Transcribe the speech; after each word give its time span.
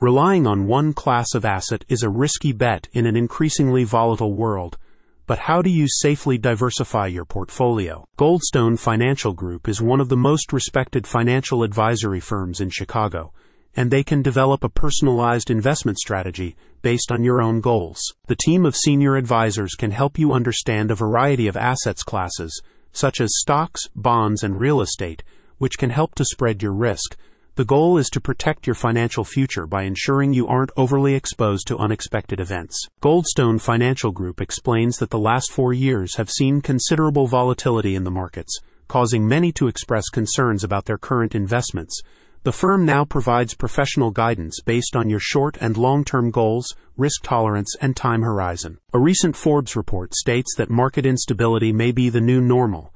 Relying 0.00 0.46
on 0.46 0.66
one 0.66 0.94
class 0.94 1.34
of 1.34 1.44
asset 1.44 1.84
is 1.90 2.02
a 2.02 2.08
risky 2.08 2.52
bet 2.52 2.88
in 2.94 3.04
an 3.04 3.16
increasingly 3.16 3.84
volatile 3.84 4.32
world. 4.32 4.78
But 5.26 5.40
how 5.40 5.60
do 5.60 5.68
you 5.68 5.86
safely 5.86 6.38
diversify 6.38 7.08
your 7.08 7.26
portfolio? 7.26 8.08
Goldstone 8.16 8.78
Financial 8.78 9.34
Group 9.34 9.68
is 9.68 9.82
one 9.82 10.00
of 10.00 10.08
the 10.08 10.16
most 10.16 10.54
respected 10.54 11.06
financial 11.06 11.62
advisory 11.62 12.18
firms 12.18 12.62
in 12.62 12.70
Chicago, 12.70 13.34
and 13.76 13.90
they 13.90 14.02
can 14.02 14.22
develop 14.22 14.64
a 14.64 14.70
personalized 14.70 15.50
investment 15.50 15.98
strategy 15.98 16.56
based 16.80 17.12
on 17.12 17.22
your 17.22 17.42
own 17.42 17.60
goals. 17.60 18.00
The 18.26 18.36
team 18.36 18.64
of 18.64 18.76
senior 18.76 19.16
advisors 19.16 19.74
can 19.74 19.90
help 19.90 20.18
you 20.18 20.32
understand 20.32 20.90
a 20.90 20.94
variety 20.94 21.46
of 21.46 21.58
assets 21.58 22.02
classes, 22.02 22.62
such 22.90 23.20
as 23.20 23.36
stocks, 23.36 23.90
bonds, 23.94 24.42
and 24.42 24.58
real 24.58 24.80
estate, 24.80 25.22
which 25.58 25.76
can 25.76 25.90
help 25.90 26.14
to 26.14 26.24
spread 26.24 26.62
your 26.62 26.72
risk 26.72 27.18
the 27.56 27.64
goal 27.64 27.98
is 27.98 28.08
to 28.10 28.20
protect 28.20 28.66
your 28.66 28.74
financial 28.74 29.24
future 29.24 29.66
by 29.66 29.82
ensuring 29.82 30.32
you 30.32 30.46
aren't 30.46 30.70
overly 30.76 31.14
exposed 31.14 31.66
to 31.66 31.76
unexpected 31.78 32.38
events. 32.38 32.86
Goldstone 33.02 33.60
Financial 33.60 34.12
Group 34.12 34.40
explains 34.40 34.98
that 34.98 35.10
the 35.10 35.18
last 35.18 35.50
four 35.50 35.72
years 35.72 36.16
have 36.16 36.30
seen 36.30 36.60
considerable 36.60 37.26
volatility 37.26 37.96
in 37.96 38.04
the 38.04 38.10
markets, 38.10 38.58
causing 38.86 39.26
many 39.26 39.52
to 39.52 39.66
express 39.66 40.08
concerns 40.08 40.62
about 40.62 40.84
their 40.84 40.98
current 40.98 41.34
investments. 41.34 42.00
The 42.42 42.52
firm 42.52 42.86
now 42.86 43.04
provides 43.04 43.54
professional 43.54 44.12
guidance 44.12 44.60
based 44.64 44.96
on 44.96 45.10
your 45.10 45.20
short 45.20 45.58
and 45.60 45.76
long 45.76 46.04
term 46.04 46.30
goals, 46.30 46.74
risk 46.96 47.22
tolerance, 47.22 47.74
and 47.82 47.94
time 47.94 48.22
horizon. 48.22 48.78
A 48.94 48.98
recent 48.98 49.36
Forbes 49.36 49.76
report 49.76 50.14
states 50.14 50.54
that 50.56 50.70
market 50.70 51.04
instability 51.04 51.72
may 51.72 51.92
be 51.92 52.08
the 52.08 52.20
new 52.20 52.40
normal, 52.40 52.94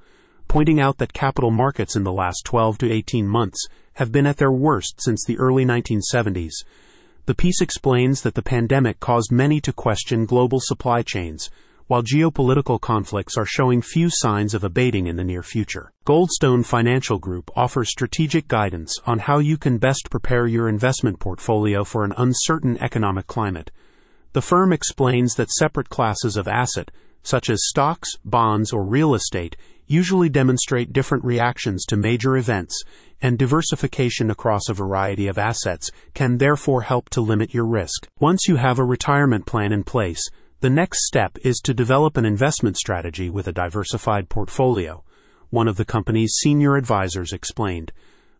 pointing 0.55 0.79
out 0.79 0.99
that 0.99 1.13
capital 1.13 1.51
markets 1.51 1.97
in 1.97 2.05
the 2.05 2.13
last 2.13 2.45
12 2.45 2.79
to 2.79 2.89
18 2.89 3.27
months 3.27 3.67
have 3.95 4.13
been 4.13 4.25
at 4.25 4.37
their 4.37 4.53
worst 4.53 4.95
since 5.01 5.25
the 5.25 5.37
early 5.37 5.65
1970s. 5.65 6.53
The 7.27 7.35
piece 7.35 7.61
explains 7.61 8.23
that 8.23 8.37
the 8.37 8.41
pandemic 8.41 9.01
caused 9.01 9.33
many 9.33 9.61
to 9.63 9.73
question 9.73 10.27
global 10.27 10.61
supply 10.61 11.03
chains, 11.03 11.51
while 11.89 12.05
geopolitical 12.05 12.81
conflicts 12.81 13.37
are 13.37 13.45
showing 13.45 13.83
few 13.83 14.09
signs 14.09 14.55
of 14.55 14.63
abating 14.63 15.09
in 15.09 15.17
the 15.17 15.25
near 15.25 15.43
future. 15.43 15.91
Goldstone 16.07 16.65
Financial 16.65 17.19
Group 17.19 17.51
offers 17.57 17.91
strategic 17.91 18.47
guidance 18.47 18.97
on 19.05 19.19
how 19.19 19.41
you 19.41 19.57
can 19.57 19.79
best 19.79 20.09
prepare 20.09 20.47
your 20.47 20.69
investment 20.69 21.19
portfolio 21.19 21.83
for 21.83 22.05
an 22.05 22.15
uncertain 22.17 22.79
economic 22.81 23.27
climate. 23.27 23.73
The 24.35 24.41
firm 24.41 24.73
explains 24.73 25.35
that 25.35 25.51
separate 25.51 25.89
classes 25.89 26.37
of 26.37 26.47
asset, 26.47 26.93
such 27.25 27.51
as 27.51 27.67
stocks, 27.67 28.11
bonds, 28.25 28.73
or 28.73 28.85
real 28.85 29.15
estate, 29.15 29.57
usually 29.87 30.29
demonstrate 30.29 30.93
different 30.93 31.25
reactions 31.25 31.85
to 31.85 31.97
major 31.97 32.37
events, 32.37 32.81
and 33.21 33.39
diversification 33.39 34.31
across 34.31 34.69
a 34.69 34.75
variety 34.75 35.27
of 35.27 35.39
assets 35.39 35.91
can 36.15 36.39
therefore 36.39 36.83
help 36.83 37.11
to 37.11 37.21
limit 37.21 37.53
your 37.53 37.67
risk. 37.67 38.07
Once 38.21 38.47
you 38.47 38.57
have 38.57 38.79
a 38.79 38.85
retirement 38.85 39.47
plan 39.47 39.73
in 39.73 39.83
place, 39.83 40.23
the 40.61 40.71
next 40.71 41.07
step 41.07 41.37
is 41.43 41.59
to 41.59 41.75
develop 41.75 42.17
an 42.17 42.25
investment 42.25 42.77
strategy 42.77 43.29
with 43.29 43.49
a 43.49 43.53
diversified 43.53 44.29
portfolio. 44.29 45.03
One 45.51 45.69
of 45.69 45.77
the 45.77 45.85
company's 45.85 46.39
senior 46.41 46.77
advisors 46.77 47.33
explained. 47.33 47.93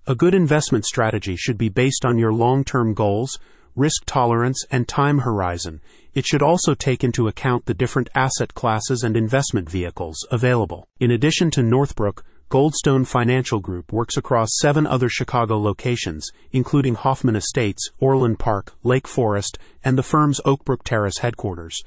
A 0.07 0.15
good 0.15 0.35
investment 0.35 0.85
strategy 0.85 1.37
should 1.37 1.59
be 1.59 1.69
based 1.69 2.05
on 2.05 2.19
your 2.19 2.33
long 2.33 2.65
term 2.65 2.95
goals, 2.95 3.39
risk 3.77 4.03
tolerance, 4.07 4.65
and 4.71 4.87
time 4.87 5.19
horizon. 5.19 5.81
It 6.15 6.27
should 6.27 6.43
also 6.43 6.75
take 6.75 7.03
into 7.03 7.29
account 7.29 7.67
the 7.67 7.75
different 7.75 8.09
asset 8.15 8.55
classes 8.55 9.03
and 9.03 9.17
investment 9.17 9.69
vehicles 9.69 10.17
available. 10.31 10.87
In 11.01 11.11
addition 11.11 11.51
to 11.53 11.63
Northbrook, 11.63 12.25
Goldstone 12.51 13.05
Financial 13.05 13.59
Group 13.59 13.93
works 13.93 14.17
across 14.17 14.59
seven 14.61 14.87
other 14.87 15.09
Chicago 15.09 15.59
locations, 15.59 16.31
including 16.53 16.95
Hoffman 16.95 17.35
Estates, 17.35 17.91
Orland 17.99 18.39
Park, 18.39 18.75
Lake 18.85 19.09
Forest, 19.09 19.59
and 19.83 19.99
the 19.99 20.05
firm's 20.05 20.41
Oakbrook 20.45 20.85
Terrace 20.85 21.19
headquarters. 21.19 21.83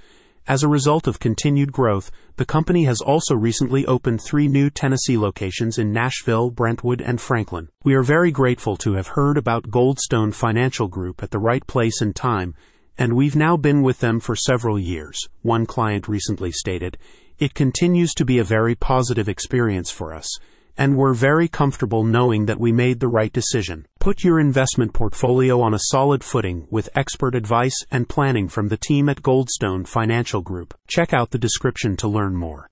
As 0.48 0.64
a 0.64 0.70
result 0.70 1.08
of 1.08 1.20
continued 1.20 1.74
growth, 1.74 2.10
the 2.38 2.46
company 2.46 2.86
has 2.86 3.02
also 3.02 3.36
recently 3.36 3.86
opened 3.86 4.22
three 4.22 4.48
new 4.48 4.70
Tennessee 4.70 5.18
locations 5.18 5.78
in 5.78 5.92
Nashville, 5.92 6.52
Brentwood, 6.52 7.02
and 7.02 7.20
Franklin. 7.20 7.68
We 7.84 7.96
are 7.96 8.02
very 8.02 8.32
grateful 8.32 8.78
to 8.78 8.94
have 8.94 9.08
heard 9.08 9.38
about 9.38 9.70
Goldstone 9.70 10.34
Financial 10.34 10.88
Group 10.88 11.22
at 11.22 11.32
the 11.32 11.38
right 11.38 11.68
place 11.68 12.00
and 12.00 12.16
time, 12.16 12.56
and 12.98 13.12
we've 13.12 13.36
now 13.36 13.58
been 13.58 13.82
with 13.82 14.00
them 14.00 14.22
for 14.22 14.38
several 14.38 14.80
years. 14.80 15.20
One 15.42 15.66
client 15.66 16.08
recently 16.08 16.54
stated, 16.54 16.98
It 17.40 17.54
continues 17.54 18.14
to 18.14 18.24
be 18.24 18.40
a 18.40 18.46
very 18.46 18.74
positive 18.74 19.28
experience 19.28 19.92
for 19.92 20.14
us 20.14 20.40
and 20.78 20.96
we're 20.96 21.14
very 21.14 21.48
comfortable 21.48 22.04
knowing 22.04 22.46
that 22.46 22.60
we 22.60 22.72
made 22.72 23.00
the 23.00 23.08
right 23.08 23.34
decision. 23.34 23.86
Put 24.00 24.24
your 24.24 24.40
investment 24.40 24.94
portfolio 24.94 25.62
on 25.62 25.74
a 25.74 25.80
solid 25.92 26.24
footing 26.24 26.68
with 26.70 26.90
expert 26.96 27.36
advice 27.36 27.84
and 27.92 28.10
planning 28.10 28.48
from 28.48 28.70
the 28.70 28.78
team 28.78 29.10
at 29.10 29.22
Goldstone 29.22 29.88
Financial 29.88 30.42
Group. 30.42 30.74
Check 30.88 31.14
out 31.14 31.32
the 31.32 31.38
description 31.38 31.98
to 31.98 32.08
learn 32.08 32.36
more. 32.36 32.66